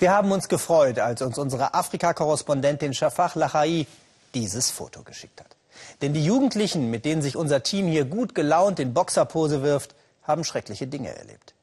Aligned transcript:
Wir 0.00 0.12
haben 0.12 0.30
uns 0.30 0.48
gefreut, 0.48 1.00
als 1.00 1.22
uns 1.22 1.38
unsere 1.38 1.74
Afrika-Korrespondentin 1.74 2.94
Shafak 2.94 3.34
Lachai 3.34 3.86
dieses 4.32 4.70
Foto 4.70 5.02
geschickt 5.02 5.40
hat. 5.40 5.56
Denn 6.02 6.12
die 6.12 6.24
Jugendlichen, 6.24 6.88
mit 6.88 7.04
denen 7.04 7.20
sich 7.20 7.36
unser 7.36 7.64
Team 7.64 7.88
hier 7.88 8.04
gut 8.04 8.36
gelaunt 8.36 8.78
in 8.78 8.94
Boxerpose 8.94 9.62
wirft, 9.62 9.96
haben 10.22 10.44
schreckliche 10.44 10.86
Dinge 10.86 11.16
erlebt. 11.16 11.54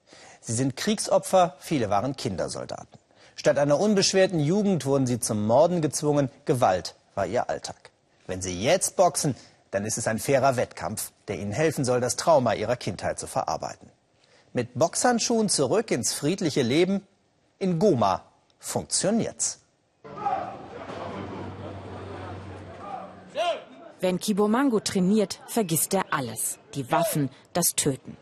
Sie 0.42 0.52
sind 0.52 0.76
Kriegsopfer, 0.76 1.56
viele 1.60 1.90
waren 1.90 2.18
Kindersoldaten. 2.18 3.00
Statt 3.38 3.58
einer 3.58 3.80
unbeschwerten 3.80 4.42
Jugend 4.42 4.86
wurden 4.86 5.08
sie 5.08 5.22
zum 5.22 5.48
Morden 5.48 5.82
gezwungen, 5.82 6.30
Gewalt 6.44 6.96
war 7.16 7.26
ihr 7.26 7.50
Alltag. 7.50 7.92
Wenn 8.28 8.42
sie 8.42 8.62
jetzt 8.62 8.98
boxen, 8.98 9.36
dann 9.72 9.86
ist 9.86 9.98
es 9.98 10.08
ein 10.08 10.20
fairer 10.20 10.58
Wettkampf, 10.58 11.12
der 11.30 11.40
ihnen 11.40 11.54
helfen 11.54 11.86
soll, 11.86 12.02
das 12.02 12.18
Trauma 12.18 12.54
ihrer 12.54 12.76
Kindheit 12.76 13.18
zu 13.18 13.28
verarbeiten. 13.28 13.90
Mit 14.52 14.74
Boxhandschuhen 14.74 15.48
zurück 15.48 15.92
ins 15.92 16.14
friedliche 16.14 16.64
Leben? 16.64 17.02
In 17.58 17.80
Goma 17.80 18.22
funktioniert's. 18.60 19.62
Wenn 24.02 24.20
Kibomango 24.20 24.82
trainiert, 24.82 25.40
vergisst 25.48 25.94
er 25.94 26.04
alles. 26.12 26.60
Die 26.74 26.92
Waffen, 26.92 27.30
das 27.54 27.76
Töten. 27.76 28.18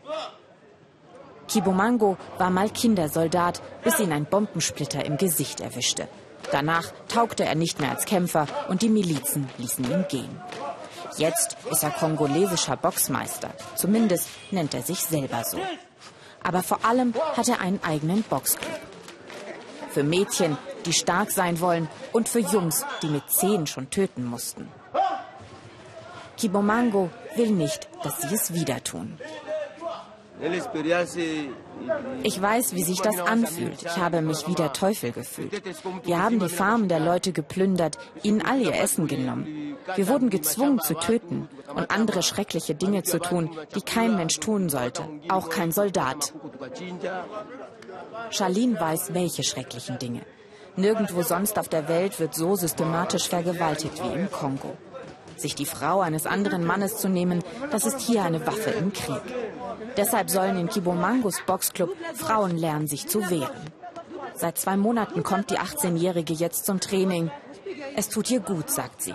Kibomango 1.48 2.16
war 2.38 2.50
mal 2.50 2.70
Kindersoldat, 2.70 3.60
bis 3.82 3.98
ihn 3.98 4.12
ein 4.12 4.24
Bombensplitter 4.24 5.04
im 5.04 5.16
Gesicht 5.16 5.60
erwischte. 5.60 6.08
Danach 6.52 6.92
taugte 7.08 7.44
er 7.44 7.56
nicht 7.56 7.80
mehr 7.80 7.90
als 7.90 8.06
Kämpfer 8.06 8.46
und 8.68 8.82
die 8.82 8.88
Milizen 8.88 9.48
ließen 9.58 9.84
ihn 9.90 10.04
gehen. 10.08 10.40
Jetzt 11.16 11.56
ist 11.70 11.82
er 11.82 11.90
kongolesischer 11.90 12.76
Boxmeister. 12.76 13.50
Zumindest 13.74 14.28
nennt 14.52 14.74
er 14.74 14.82
sich 14.82 15.00
selber 15.00 15.44
so. 15.44 15.58
Aber 16.42 16.62
vor 16.62 16.84
allem 16.84 17.14
hat 17.36 17.48
er 17.48 17.60
einen 17.60 17.82
eigenen 17.82 18.22
Boxclub. 18.22 18.80
Für 19.94 20.02
Mädchen, 20.02 20.58
die 20.86 20.92
stark 20.92 21.30
sein 21.30 21.60
wollen 21.60 21.88
und 22.12 22.28
für 22.28 22.40
Jungs, 22.40 22.84
die 23.00 23.06
mit 23.06 23.30
zehn 23.30 23.68
schon 23.68 23.90
töten 23.90 24.24
mussten. 24.24 24.68
Kibomango 26.36 27.10
will 27.36 27.50
nicht, 27.50 27.88
dass 28.02 28.20
sie 28.22 28.34
es 28.34 28.52
wieder 28.52 28.82
tun. 28.82 29.16
Ich 32.22 32.42
weiß, 32.42 32.74
wie 32.74 32.82
sich 32.82 33.00
das 33.00 33.18
anfühlt. 33.20 33.82
Ich 33.82 33.96
habe 33.96 34.20
mich 34.20 34.48
wie 34.48 34.54
der 34.54 34.72
Teufel 34.72 35.12
gefühlt. 35.12 35.62
Wir 36.04 36.20
haben 36.20 36.40
die 36.40 36.48
Farmen 36.48 36.88
der 36.88 36.98
Leute 37.00 37.32
geplündert, 37.32 37.98
ihnen 38.22 38.42
all 38.42 38.60
ihr 38.60 38.74
Essen 38.74 39.06
genommen. 39.06 39.76
Wir 39.94 40.08
wurden 40.08 40.30
gezwungen 40.30 40.80
zu 40.80 40.94
töten 40.94 41.48
und 41.72 41.90
andere 41.90 42.22
schreckliche 42.22 42.74
Dinge 42.74 43.04
zu 43.04 43.20
tun, 43.20 43.50
die 43.76 43.82
kein 43.82 44.16
Mensch 44.16 44.40
tun 44.40 44.68
sollte, 44.68 45.04
auch 45.28 45.50
kein 45.50 45.70
Soldat. 45.70 46.32
Charlene 48.30 48.78
weiß, 48.78 49.14
welche 49.14 49.42
schrecklichen 49.42 49.98
Dinge. 49.98 50.22
Nirgendwo 50.76 51.22
sonst 51.22 51.58
auf 51.58 51.68
der 51.68 51.88
Welt 51.88 52.18
wird 52.18 52.34
so 52.34 52.56
systematisch 52.56 53.28
vergewaltigt 53.28 54.02
wie 54.02 54.12
im 54.12 54.30
Kongo. 54.30 54.76
Sich 55.36 55.54
die 55.54 55.66
Frau 55.66 56.00
eines 56.00 56.26
anderen 56.26 56.64
Mannes 56.64 56.96
zu 56.96 57.08
nehmen, 57.08 57.42
das 57.70 57.86
ist 57.86 58.00
hier 58.00 58.22
eine 58.22 58.46
Waffe 58.46 58.70
im 58.70 58.92
Krieg. 58.92 59.22
Deshalb 59.96 60.30
sollen 60.30 60.58
in 60.58 60.68
Kibomangos 60.68 61.40
Boxclub 61.46 61.90
Frauen 62.14 62.56
lernen, 62.56 62.86
sich 62.86 63.06
zu 63.06 63.30
wehren. 63.30 63.70
Seit 64.34 64.58
zwei 64.58 64.76
Monaten 64.76 65.22
kommt 65.22 65.50
die 65.50 65.58
18-Jährige 65.58 66.32
jetzt 66.32 66.66
zum 66.66 66.80
Training. 66.80 67.30
Es 67.96 68.08
tut 68.08 68.30
ihr 68.30 68.40
gut, 68.40 68.70
sagt 68.70 69.02
sie. 69.02 69.14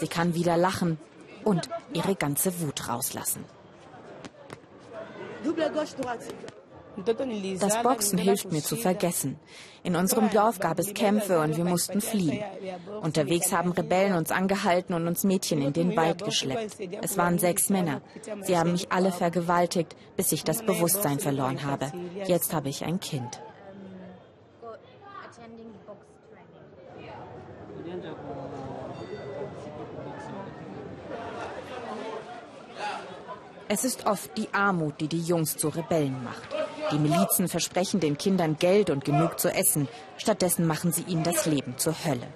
Sie 0.00 0.08
kann 0.08 0.34
wieder 0.34 0.56
lachen 0.56 0.98
und 1.44 1.68
ihre 1.92 2.14
ganze 2.14 2.60
Wut 2.60 2.88
rauslassen. 2.88 3.44
Das 7.60 7.82
Boxen 7.82 8.18
hilft 8.18 8.52
mir 8.52 8.62
zu 8.62 8.76
vergessen. 8.76 9.38
In 9.82 9.96
unserem 9.96 10.30
Dorf 10.30 10.60
gab 10.60 10.78
es 10.78 10.94
Kämpfe 10.94 11.40
und 11.40 11.56
wir 11.56 11.64
mussten 11.64 12.00
fliehen. 12.00 12.42
Unterwegs 13.02 13.52
haben 13.52 13.72
Rebellen 13.72 14.14
uns 14.14 14.30
angehalten 14.30 14.94
und 14.94 15.06
uns 15.06 15.24
Mädchen 15.24 15.60
in 15.60 15.72
den 15.72 15.96
Wald 15.96 16.24
geschleppt. 16.24 16.78
Es 17.02 17.18
waren 17.18 17.38
sechs 17.38 17.68
Männer. 17.68 18.00
Sie 18.42 18.56
haben 18.56 18.72
mich 18.72 18.92
alle 18.92 19.12
vergewaltigt, 19.12 19.96
bis 20.16 20.32
ich 20.32 20.44
das 20.44 20.62
Bewusstsein 20.62 21.18
verloren 21.18 21.64
habe. 21.64 21.92
Jetzt 22.26 22.54
habe 22.54 22.68
ich 22.68 22.84
ein 22.84 23.00
Kind. 23.00 23.40
Es 33.66 33.84
ist 33.84 34.06
oft 34.06 34.36
die 34.36 34.48
Armut, 34.52 35.00
die 35.00 35.08
die 35.08 35.22
Jungs 35.22 35.56
zu 35.56 35.68
Rebellen 35.68 36.22
macht. 36.22 36.63
Die 36.90 36.98
Milizen 36.98 37.48
versprechen 37.48 38.00
den 38.00 38.18
Kindern 38.18 38.56
Geld 38.58 38.90
und 38.90 39.04
genug 39.04 39.40
zu 39.40 39.48
essen. 39.52 39.88
Stattdessen 40.16 40.66
machen 40.66 40.92
sie 40.92 41.02
ihnen 41.02 41.24
das 41.24 41.46
Leben 41.46 41.78
zur 41.78 41.94
Hölle. 42.04 42.26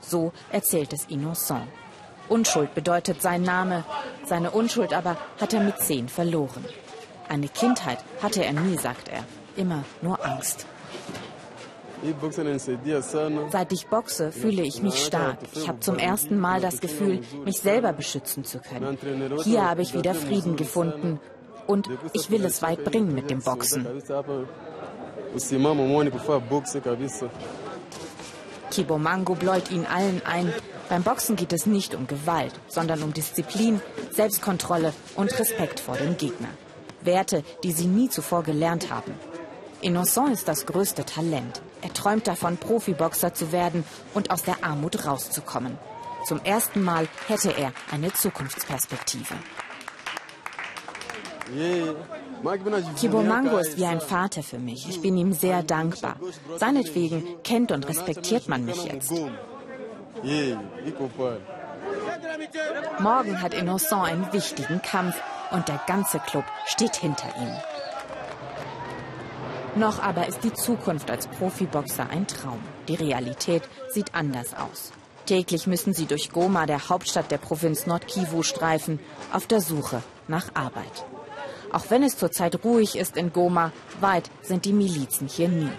So 0.00 0.32
erzählt 0.50 0.92
es 0.92 1.06
Innocent. 1.06 1.66
Unschuld 2.28 2.74
bedeutet 2.74 3.22
sein 3.22 3.42
Name. 3.42 3.84
Seine 4.24 4.50
Unschuld 4.50 4.92
aber 4.92 5.16
hat 5.40 5.54
er 5.54 5.60
mit 5.60 5.78
zehn 5.78 6.08
verloren. 6.08 6.64
Eine 7.28 7.48
Kindheit 7.48 7.98
hatte 8.22 8.44
er 8.44 8.52
nie, 8.52 8.76
sagt 8.76 9.08
er. 9.08 9.24
Immer 9.56 9.84
nur 10.02 10.24
Angst. 10.24 10.66
Seit 13.50 13.72
ich 13.72 13.86
boxe, 13.88 14.30
fühle 14.30 14.62
ich 14.62 14.82
mich 14.82 15.04
stark. 15.04 15.38
Ich 15.52 15.68
habe 15.68 15.80
zum 15.80 15.98
ersten 15.98 16.38
Mal 16.38 16.60
das 16.60 16.80
Gefühl, 16.80 17.22
mich 17.44 17.58
selber 17.58 17.92
beschützen 17.92 18.44
zu 18.44 18.60
können. 18.60 18.96
Hier 19.42 19.68
habe 19.68 19.82
ich 19.82 19.94
wieder 19.94 20.14
Frieden 20.14 20.54
gefunden 20.54 21.18
und 21.68 21.88
ich 22.12 22.30
will 22.30 22.44
es 22.44 22.62
weit 22.62 22.82
bringen 22.82 23.14
mit 23.14 23.30
dem 23.30 23.40
Boxen. 23.40 23.86
Kibomango 28.70 29.34
bläut 29.34 29.70
ihn 29.70 29.86
allen 29.86 30.22
ein, 30.24 30.52
beim 30.88 31.02
Boxen 31.02 31.36
geht 31.36 31.52
es 31.52 31.66
nicht 31.66 31.94
um 31.94 32.06
Gewalt, 32.06 32.52
sondern 32.66 33.02
um 33.02 33.12
Disziplin, 33.12 33.80
Selbstkontrolle 34.12 34.92
und 35.14 35.38
Respekt 35.38 35.80
vor 35.80 35.96
dem 35.96 36.16
Gegner. 36.16 36.48
Werte, 37.02 37.44
die 37.62 37.72
sie 37.72 37.86
nie 37.86 38.08
zuvor 38.08 38.42
gelernt 38.42 38.90
haben. 38.90 39.14
Innocent 39.80 40.32
ist 40.32 40.48
das 40.48 40.66
größte 40.66 41.04
Talent. 41.04 41.62
Er 41.82 41.92
träumt 41.92 42.26
davon, 42.26 42.56
Profiboxer 42.56 43.34
zu 43.34 43.52
werden 43.52 43.84
und 44.14 44.30
aus 44.30 44.42
der 44.42 44.64
Armut 44.64 45.06
rauszukommen. 45.06 45.78
Zum 46.26 46.40
ersten 46.42 46.82
Mal 46.82 47.06
hätte 47.28 47.56
er 47.56 47.72
eine 47.92 48.12
Zukunftsperspektive. 48.12 49.34
Kibomango 52.96 53.58
ist 53.58 53.76
wie 53.76 53.86
ein 53.86 54.00
Vater 54.00 54.42
für 54.42 54.58
mich. 54.58 54.88
Ich 54.88 55.00
bin 55.00 55.16
ihm 55.16 55.32
sehr 55.32 55.62
dankbar. 55.62 56.16
Seinetwegen 56.56 57.24
kennt 57.42 57.72
und 57.72 57.88
respektiert 57.88 58.48
man 58.48 58.64
mich 58.64 58.84
jetzt. 58.84 59.12
Morgen 63.00 63.42
hat 63.42 63.54
Innocent 63.54 64.04
einen 64.04 64.32
wichtigen 64.32 64.82
Kampf 64.82 65.20
und 65.50 65.68
der 65.68 65.80
ganze 65.86 66.18
Club 66.18 66.44
steht 66.66 66.96
hinter 66.96 67.28
ihm. 67.40 67.52
Noch 69.76 70.02
aber 70.02 70.26
ist 70.26 70.42
die 70.42 70.52
Zukunft 70.52 71.10
als 71.10 71.28
Profiboxer 71.28 72.10
ein 72.10 72.26
Traum. 72.26 72.60
Die 72.88 72.96
Realität 72.96 73.62
sieht 73.90 74.14
anders 74.14 74.54
aus. 74.54 74.92
Täglich 75.26 75.66
müssen 75.66 75.92
sie 75.92 76.06
durch 76.06 76.30
Goma, 76.30 76.66
der 76.66 76.88
Hauptstadt 76.88 77.30
der 77.30 77.38
Provinz 77.38 77.86
Nordkivu, 77.86 78.42
streifen, 78.42 78.98
auf 79.32 79.46
der 79.46 79.60
Suche 79.60 80.02
nach 80.28 80.54
Arbeit. 80.54 81.04
Auch 81.72 81.90
wenn 81.90 82.02
es 82.02 82.16
zurzeit 82.16 82.64
ruhig 82.64 82.96
ist 82.96 83.16
in 83.16 83.32
Goma, 83.32 83.72
weit 84.00 84.30
sind 84.42 84.64
die 84.64 84.72
Milizen 84.72 85.28
hier 85.28 85.48
nie. 85.48 85.70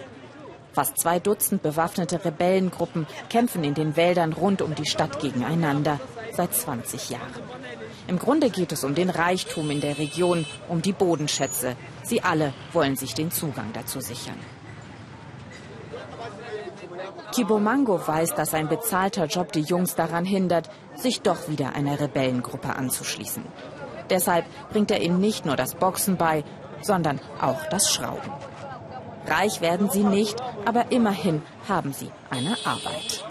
Fast 0.73 0.99
zwei 0.99 1.19
Dutzend 1.19 1.63
bewaffnete 1.63 2.23
Rebellengruppen 2.23 3.07
kämpfen 3.29 3.63
in 3.63 3.73
den 3.73 3.95
Wäldern 3.95 4.33
rund 4.33 4.61
um 4.61 4.75
die 4.75 4.85
Stadt 4.85 5.19
gegeneinander 5.19 5.99
seit 6.31 6.53
20 6.53 7.09
Jahren. 7.09 7.43
Im 8.07 8.17
Grunde 8.17 8.49
geht 8.49 8.71
es 8.71 8.83
um 8.83 8.95
den 8.95 9.09
Reichtum 9.09 9.69
in 9.71 9.81
der 9.81 9.97
Region, 9.97 10.45
um 10.67 10.81
die 10.81 10.93
Bodenschätze. 10.93 11.75
Sie 12.03 12.21
alle 12.21 12.53
wollen 12.73 12.95
sich 12.95 13.13
den 13.13 13.31
Zugang 13.31 13.71
dazu 13.73 13.99
sichern. 13.99 14.39
Kibomango 17.31 18.07
weiß, 18.07 18.33
dass 18.35 18.53
ein 18.53 18.67
bezahlter 18.67 19.25
Job 19.25 19.51
die 19.51 19.61
Jungs 19.61 19.95
daran 19.95 20.25
hindert, 20.25 20.69
sich 20.95 21.21
doch 21.21 21.47
wieder 21.47 21.75
einer 21.75 21.99
Rebellengruppe 21.99 22.75
anzuschließen. 22.75 23.43
Deshalb 24.09 24.45
bringt 24.71 24.91
er 24.91 25.01
ihnen 25.01 25.19
nicht 25.19 25.45
nur 25.45 25.55
das 25.55 25.75
Boxen 25.75 26.17
bei, 26.17 26.43
sondern 26.81 27.19
auch 27.41 27.65
das 27.69 27.91
Schrauben. 27.91 28.31
Reich 29.27 29.61
werden 29.61 29.89
sie 29.89 30.03
nicht, 30.03 30.41
aber 30.65 30.91
immerhin 30.91 31.41
haben 31.67 31.93
sie 31.93 32.11
eine 32.29 32.55
Arbeit. 32.65 33.23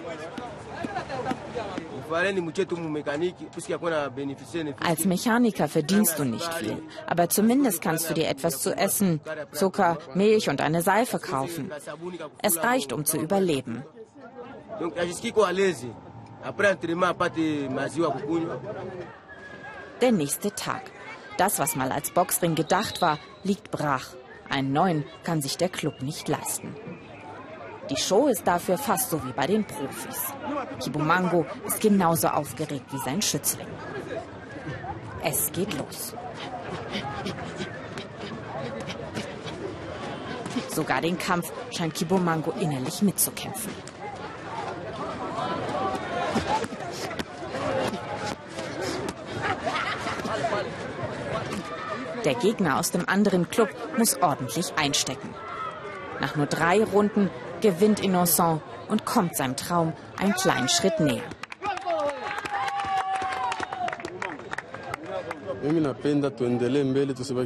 Als 4.80 5.04
Mechaniker 5.04 5.68
verdienst 5.68 6.18
du 6.18 6.24
nicht 6.24 6.54
viel, 6.54 6.82
aber 7.06 7.28
zumindest 7.28 7.82
kannst 7.82 8.08
du 8.08 8.14
dir 8.14 8.28
etwas 8.28 8.62
zu 8.62 8.74
essen, 8.74 9.20
Zucker, 9.52 9.98
Milch 10.14 10.48
und 10.48 10.60
eine 10.60 10.82
Seife 10.82 11.18
kaufen. 11.18 11.70
Es 12.42 12.62
reicht, 12.62 12.92
um 12.92 13.04
zu 13.04 13.18
überleben. 13.18 13.84
Der 20.00 20.12
nächste 20.12 20.52
Tag. 20.54 20.82
Das, 21.38 21.58
was 21.58 21.74
mal 21.74 21.90
als 21.90 22.12
Boxring 22.12 22.54
gedacht 22.54 23.02
war, 23.02 23.18
liegt 23.42 23.72
brach. 23.72 24.10
Einen 24.48 24.72
neuen 24.72 25.04
kann 25.24 25.42
sich 25.42 25.56
der 25.56 25.68
Club 25.68 26.02
nicht 26.02 26.28
leisten. 26.28 26.76
Die 27.90 27.96
Show 27.96 28.28
ist 28.28 28.46
dafür 28.46 28.78
fast 28.78 29.10
so 29.10 29.24
wie 29.24 29.32
bei 29.32 29.46
den 29.48 29.64
Profis. 29.64 30.32
Kibomango 30.80 31.46
ist 31.66 31.80
genauso 31.80 32.28
aufgeregt 32.28 32.92
wie 32.92 32.98
sein 32.98 33.20
Schützling. 33.20 33.66
Es 35.24 35.50
geht 35.50 35.76
los. 35.76 36.14
Sogar 40.68 41.00
den 41.00 41.18
Kampf 41.18 41.50
scheint 41.72 41.94
Kibomango 41.94 42.52
innerlich 42.52 43.02
mitzukämpfen. 43.02 43.72
Der 52.28 52.34
Gegner 52.34 52.78
aus 52.78 52.90
dem 52.90 53.08
anderen 53.08 53.48
Club 53.48 53.70
muss 53.96 54.20
ordentlich 54.20 54.74
einstecken. 54.76 55.30
Nach 56.20 56.36
nur 56.36 56.44
drei 56.44 56.84
Runden 56.84 57.30
gewinnt 57.62 58.00
Innocent 58.00 58.60
und 58.88 59.06
kommt 59.06 59.34
seinem 59.34 59.56
Traum 59.56 59.94
einen 60.18 60.34
kleinen 60.34 60.68
Schritt 60.68 61.00
näher. 61.00 61.22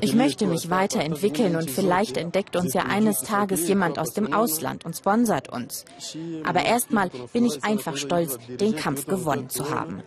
Ich 0.01 0.15
möchte 0.17 0.47
mich 0.49 0.69
weiterentwickeln 0.69 1.55
und 1.55 1.71
vielleicht 1.71 2.17
entdeckt 2.17 2.57
uns 2.57 2.75
ja 2.75 2.83
eines 2.83 3.21
Tages 3.21 3.69
jemand 3.69 4.01
aus 4.01 4.15
dem 4.15 4.33
Ausland 4.33 4.85
und 4.85 4.97
sponsert 4.97 5.49
uns. 5.49 5.85
Aber 6.43 6.65
erstmal 6.65 7.09
bin 7.33 7.45
ich 7.45 7.63
einfach 7.63 7.97
stolz, 7.97 8.37
den 8.49 8.75
Kampf 8.75 9.07
gewonnen 9.07 9.49
zu 9.49 9.71
haben. 9.71 10.03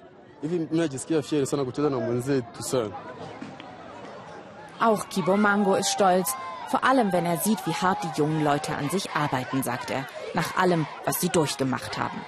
Auch 4.80 5.10
Kibo 5.10 5.38
Mango 5.38 5.76
ist 5.76 5.90
stolz, 5.90 6.36
vor 6.70 6.84
allem 6.84 7.14
wenn 7.14 7.26
er 7.26 7.38
sieht, 7.38 7.66
wie 7.66 7.74
hart 7.74 8.04
die 8.04 8.20
jungen 8.20 8.44
Leute 8.44 8.76
an 8.76 8.90
sich 8.90 9.12
arbeiten, 9.12 9.64
sagt 9.64 9.92
er, 9.92 10.06
nach 10.34 10.58
allem, 10.58 10.86
was 11.06 11.22
sie 11.22 11.30
durchgemacht 11.30 11.98
haben. 11.98 12.20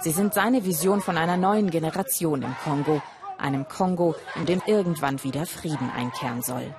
Sie 0.00 0.10
sind 0.10 0.34
seine 0.34 0.64
Vision 0.64 1.00
von 1.00 1.16
einer 1.16 1.36
neuen 1.36 1.70
Generation 1.70 2.42
im 2.42 2.56
Kongo, 2.64 3.00
einem 3.38 3.68
Kongo, 3.68 4.16
in 4.34 4.46
dem 4.46 4.62
irgendwann 4.66 5.22
wieder 5.22 5.46
Frieden 5.46 5.90
einkehren 5.96 6.42
soll. 6.42 6.74